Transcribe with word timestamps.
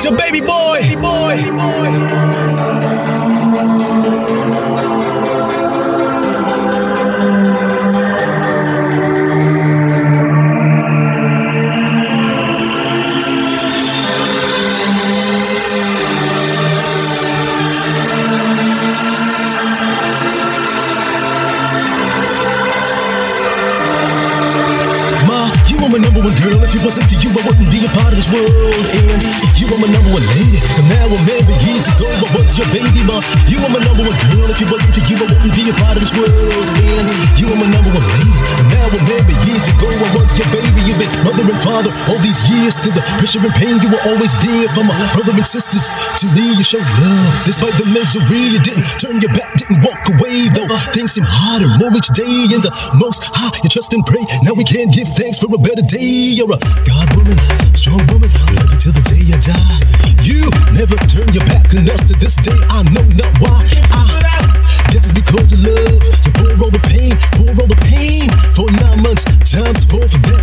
It's 0.00 0.04
your 0.04 0.16
baby 0.16 0.40
boy. 0.40 0.78
Baby 0.78 0.94
boy. 0.94 1.42
Baby 1.42 1.50
boy. 1.50 2.87
You 25.88 25.96
are 25.96 26.00
my 26.00 26.04
number 26.04 26.20
one 26.20 26.36
girl. 26.44 26.60
If 26.60 26.76
it 26.76 26.84
wasn't 26.84 27.08
for 27.08 27.16
you, 27.16 27.32
I 27.32 27.40
wouldn't 27.48 27.70
be 27.72 27.80
a 27.80 27.88
part 27.96 28.12
of 28.12 28.20
this 28.20 28.28
world. 28.28 28.52
And 28.92 29.24
you 29.56 29.64
are 29.72 29.80
my 29.80 29.88
number 29.88 30.12
one 30.12 30.26
lady. 30.36 30.60
And 30.76 30.84
now 30.84 31.08
I 31.08 31.16
remember 31.16 31.56
years 31.64 31.88
ago, 31.88 32.04
I 32.04 32.28
was 32.36 32.52
your 32.60 32.68
baby, 32.76 33.00
ma. 33.08 33.16
You 33.48 33.56
are 33.64 33.72
my 33.72 33.80
number 33.80 34.04
one 34.04 34.18
girl. 34.28 34.52
If 34.52 34.60
it 34.60 34.68
wasn't 34.68 34.92
for 34.92 35.00
you, 35.08 35.16
I 35.16 35.24
wouldn't 35.24 35.54
be 35.56 35.64
a 35.64 35.74
part 35.80 35.96
of 35.96 36.04
this 36.04 36.12
world. 36.12 36.68
And 36.76 37.40
you 37.40 37.48
are 37.48 37.56
my 37.56 37.68
number 37.72 37.88
one 37.88 38.04
lady. 38.04 38.36
And 38.36 38.68
now 38.68 38.84
I 38.84 39.00
remember 39.00 39.32
years 39.48 39.64
ago, 39.64 39.88
I 39.88 40.08
was 40.12 40.28
your 40.36 40.48
baby. 40.52 40.80
You've 40.84 41.00
been 41.00 41.12
mother 41.24 41.44
and 41.48 41.60
father 41.64 41.92
all 42.12 42.20
these 42.20 42.40
years. 42.52 42.76
To 42.84 42.92
the 42.92 43.00
pressure 43.16 43.40
and 43.40 43.54
pain, 43.56 43.80
you 43.80 43.88
were 43.88 44.04
always 44.12 44.32
there 44.44 44.68
for 44.76 44.84
my 44.84 44.92
brother 45.16 45.32
and 45.32 45.48
sisters. 45.48 45.88
To 46.20 46.28
me, 46.36 46.52
you 46.52 46.64
showed 46.64 46.84
love. 47.00 47.32
Despite 47.48 47.80
the 47.80 47.88
misery, 47.88 48.44
you 48.44 48.60
didn't 48.60 48.84
turn 49.00 49.24
your 49.24 49.32
back, 49.32 49.56
didn't 49.56 49.80
walk 49.80 50.04
away. 50.12 50.27
Though 50.54 50.68
things 50.92 51.12
seem 51.12 51.24
harder 51.24 51.68
more 51.78 51.94
each 51.96 52.08
day. 52.08 52.48
And 52.54 52.62
the 52.62 52.72
most 52.94 53.22
high, 53.24 53.52
you 53.62 53.68
trust 53.68 53.92
and 53.92 54.04
pray. 54.04 54.24
Now 54.42 54.54
we 54.54 54.64
can't 54.64 54.92
give 54.92 55.08
thanks 55.14 55.38
for 55.38 55.46
a 55.52 55.58
better 55.58 55.82
day. 55.82 56.34
You're 56.38 56.52
a 56.52 56.58
God 56.84 57.08
woman, 57.16 57.38
strong 57.74 58.04
woman. 58.08 58.30
Love 58.56 58.72
you 58.72 58.78
till 58.78 58.92
the 58.92 59.04
day 59.06 59.22
you 59.22 59.38
die. 59.38 59.78
You 60.22 60.50
never 60.72 60.96
turn 61.08 61.32
your 61.32 61.44
back 61.44 61.72
on 61.74 61.88
us 61.88 62.00
to 62.08 62.14
this 62.18 62.36
day. 62.36 62.56
I 62.68 62.82
know 62.90 63.04
not 63.16 63.32
why. 63.40 63.68
Ah, 63.92 64.20
I 64.86 64.92
guess 64.92 65.04
it's 65.04 65.12
because 65.12 65.52
of 65.52 65.60
love. 65.60 66.00
You 66.24 66.32
bore 66.32 66.64
all 66.64 66.70
the 66.70 66.82
pain, 66.88 67.14
bore 67.36 67.54
all 67.60 67.68
the 67.68 67.78
pain 67.84 68.30
for 68.56 68.70
nine 68.72 69.02
months. 69.02 69.24
Times 69.44 69.84
four 69.84 70.08
for 70.08 70.18
that. 70.28 70.42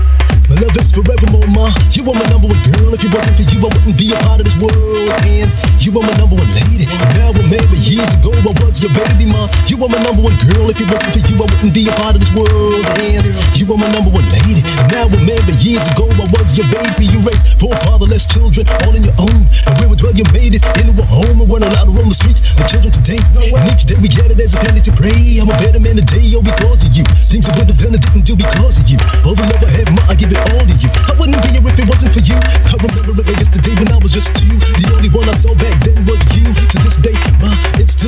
My 0.50 0.56
love 0.62 0.78
is 0.78 0.92
forevermore, 0.92 1.48
ma. 1.48 1.74
You 1.92 2.06
are 2.06 2.14
my 2.14 2.30
number 2.30 2.48
one 2.48 2.62
girl. 2.70 2.94
If 2.94 3.04
it 3.04 3.14
wasn't 3.14 3.36
for 3.36 3.46
you, 3.50 3.60
I 3.66 3.70
wouldn't 3.74 3.98
be 3.98 4.14
a 4.14 4.18
part 4.22 4.40
of 4.40 4.46
this 4.46 4.56
world. 4.62 5.10
And 5.26 5.50
you 5.86 5.92
were 5.92 6.02
my 6.02 6.18
number 6.18 6.34
one 6.34 6.50
lady. 6.58 6.90
And 6.90 7.10
now 7.14 7.30
remember, 7.30 7.78
years 7.78 8.10
ago 8.18 8.34
I 8.34 8.50
was 8.58 8.82
your 8.82 8.90
baby, 8.98 9.30
ma. 9.30 9.46
You 9.70 9.78
were 9.78 9.88
my 9.88 10.02
number 10.02 10.26
one 10.26 10.34
girl. 10.50 10.66
If 10.74 10.82
it 10.82 10.90
wasn't 10.90 11.14
for 11.14 11.22
you, 11.22 11.38
I 11.38 11.46
wouldn't 11.46 11.74
be 11.78 11.86
a 11.86 11.94
part 11.94 12.18
of 12.18 12.26
this 12.26 12.34
world. 12.34 12.82
And 13.06 13.22
you 13.54 13.70
were 13.70 13.78
my 13.78 13.86
number 13.94 14.10
one 14.10 14.26
lady. 14.34 14.66
And 14.66 14.90
now 14.90 15.06
remember, 15.06 15.54
years 15.62 15.86
ago 15.86 16.10
I 16.10 16.26
was 16.34 16.58
your 16.58 16.66
baby. 16.74 17.06
You 17.06 17.22
raised 17.22 17.62
four 17.62 17.78
fatherless 17.86 18.26
children, 18.26 18.66
all 18.82 18.98
on 18.98 19.04
your 19.06 19.14
own. 19.22 19.46
And 19.70 19.74
where 19.78 19.90
we 19.90 19.96
dwell, 19.96 20.18
you 20.18 20.26
made 20.34 20.58
it 20.58 20.66
into 20.82 20.98
a 20.98 21.06
home 21.06 21.46
and 21.46 21.46
weren't 21.46 21.70
allowed 21.70 21.86
to 21.86 21.94
roam 21.94 22.10
the 22.10 22.18
streets. 22.18 22.42
The 22.58 22.66
children 22.66 22.90
today, 22.90 23.22
and 23.54 23.70
each 23.70 23.86
day 23.86 24.02
we 24.02 24.10
get 24.10 24.34
it 24.34 24.42
as 24.42 24.58
a 24.58 24.60
family 24.66 24.82
to 24.90 24.92
pray. 24.92 25.38
I'm 25.38 25.54
a 25.54 25.58
better 25.62 25.80
man 25.80 26.02
today, 26.02 26.34
all 26.34 26.42
because 26.42 26.82
of 26.82 26.98
you. 26.98 27.06
Things 27.06 27.46
I 27.46 27.54
would 27.62 27.70
have 27.70 27.78
done, 27.78 27.94
I 27.94 28.02
didn't 28.02 28.26
do 28.26 28.34
because 28.34 28.82
of 28.82 28.90
you. 28.90 28.98
All 29.22 29.38
the 29.38 29.46
love 29.46 29.62
I 29.62 29.70
have, 29.70 29.94
ma, 29.94 30.02
I 30.10 30.16
give 30.18 30.34
it 30.34 30.42
all 30.50 30.66
to 30.66 30.76
you. 30.82 30.90
I 31.06 31.14
wouldn't 31.14 31.38
be 31.46 31.54
here 31.54 31.62
if 31.62 31.78
it 31.78 31.86
wasn't 31.86 32.10
for 32.18 32.26
you. 32.26 32.42
I 32.42 32.74
remember 32.74 33.22
it 33.22 33.38
yesterday 33.38 33.78
when 33.78 33.94
I 33.94 34.02
was 34.02 34.10
just 34.10 34.34
two. 34.34 34.58
The 34.82 34.90
only 34.90 35.14
one 35.14 35.30
I 35.30 35.38
saw 35.38 35.54
back 35.54 35.75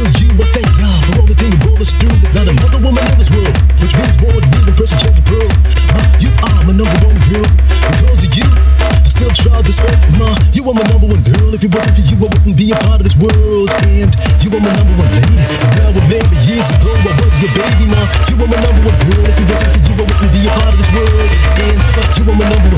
it's 0.05 0.21
you. 0.21 0.29
I 0.29 0.45
thank 0.53 0.69
God 0.77 0.99
for 1.05 1.13
all 1.21 1.27
the 1.27 1.33
things 1.33 1.53
you 1.53 1.59
brought 1.63 1.81
us 1.81 1.91
through. 1.97 2.13
There's 2.21 2.35
not 2.35 2.47
another 2.47 2.79
woman 2.83 3.03
in 3.07 3.17
this 3.17 3.31
world 3.31 3.55
which 3.81 3.93
means 3.97 4.15
more 4.21 4.37
to 4.37 4.47
me 4.51 4.59
than 4.67 4.75
Percy 4.75 4.97
Jackson 4.97 5.23
Pearl. 5.25 5.49
Ma, 5.93 6.01
you 6.19 6.29
are 6.43 6.61
my 6.67 6.73
number 6.73 6.97
one 7.07 7.17
girl. 7.29 7.47
Because 7.87 8.21
of 8.25 8.31
you, 8.35 8.47
I 8.81 9.09
still 9.09 9.31
try 9.33 9.61
this 9.61 9.79
earth, 9.79 10.03
ma. 10.19 10.37
You 10.53 10.61
are 10.69 10.75
my 10.75 10.83
number 10.85 11.07
one 11.07 11.23
girl. 11.23 11.53
If 11.53 11.63
it 11.63 11.71
wasn't 11.73 11.95
for 11.97 12.03
you, 12.05 12.17
I 12.17 12.27
wouldn't 12.29 12.57
be 12.57 12.71
a 12.71 12.77
part 12.77 12.99
of 13.01 13.05
this 13.07 13.17
world. 13.17 13.69
And 13.87 14.11
you 14.43 14.49
are 14.51 14.61
my 14.61 14.71
number 14.75 14.93
one 14.97 15.11
lady. 15.17 15.37
Now 15.77 15.89
remember, 15.95 16.37
years 16.45 16.67
ago 16.69 16.91
I 16.93 17.11
was 17.17 17.35
your 17.41 17.51
baby, 17.55 17.85
ma. 17.89 18.01
You 18.29 18.35
are 18.37 18.49
my 18.49 18.57
number 18.59 18.81
one 18.85 18.99
girl. 19.07 19.23
If 19.25 19.39
it 19.39 19.47
wasn't 19.49 19.71
for 19.71 19.81
you, 19.87 19.95
I 19.97 20.05
wouldn't 20.05 20.31
be 20.35 20.41
a 20.45 20.51
part 20.51 20.73
of 20.73 20.77
this 20.77 20.91
world. 20.93 21.31
And 21.63 21.79
you 22.17 22.23
are 22.27 22.37
my 22.37 22.45
number 22.49 22.69
one 22.75 22.76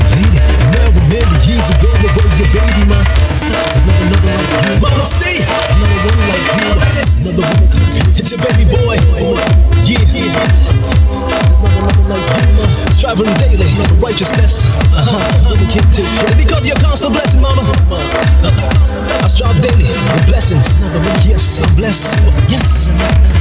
Striving 13.10 13.34
daily 13.38 13.74
for 13.88 13.94
righteousness. 13.94 14.62
Uh-huh. 14.92 16.36
Because 16.36 16.64
you're 16.64 16.76
constant 16.76 17.12
blessing, 17.12 17.40
mama. 17.40 17.62
I 19.20 19.26
strive 19.26 19.60
daily 19.60 19.88
with 19.88 20.26
blessings. 20.26 20.78
Yes, 21.26 21.58
I'm 21.60 21.74
blessed. 21.74 22.22
Yes. 22.48 23.39